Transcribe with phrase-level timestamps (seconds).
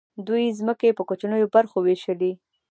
[0.27, 2.31] دوی ځمکې په کوچنیو برخو وویشلې.